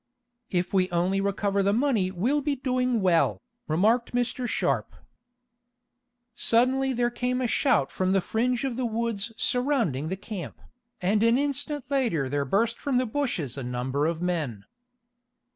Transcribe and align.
"If 0.49 0.73
we 0.73 0.89
only 0.89 1.21
recover 1.21 1.61
the 1.61 1.73
money 1.73 2.09
we'll 2.09 2.41
be 2.41 2.55
doing 2.55 3.01
well," 3.01 3.39
remarked 3.67 4.13
Mr. 4.15 4.47
Sharp. 4.47 4.95
Suddenly 6.33 6.91
there 6.91 7.11
came 7.11 7.39
a 7.39 7.45
shout 7.45 7.91
from 7.91 8.11
the 8.11 8.19
fringe 8.19 8.63
of 8.63 8.79
woods 8.79 9.31
surrounding 9.37 10.09
the 10.09 10.17
camp, 10.17 10.59
and 11.03 11.21
an 11.21 11.37
instant 11.37 11.91
later 11.91 12.27
there 12.29 12.45
burst 12.45 12.79
from 12.81 12.97
the 12.97 13.05
bushes 13.05 13.59
a 13.59 13.63
number 13.63 14.07
of 14.07 14.23
men. 14.23 14.65